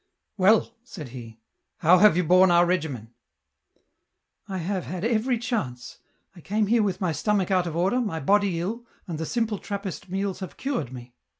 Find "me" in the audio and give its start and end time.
10.91-11.13